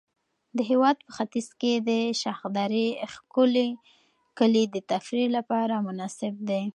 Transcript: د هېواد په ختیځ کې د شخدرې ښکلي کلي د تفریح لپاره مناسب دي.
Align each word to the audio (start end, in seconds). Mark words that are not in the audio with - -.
د 0.57 0.59
هېواد 0.69 0.97
په 1.05 1.09
ختیځ 1.17 1.47
کې 1.59 1.73
د 1.89 1.89
شخدرې 2.21 2.87
ښکلي 3.13 3.69
کلي 4.37 4.63
د 4.73 4.75
تفریح 4.91 5.27
لپاره 5.37 5.75
مناسب 5.87 6.33
دي. 6.49 6.63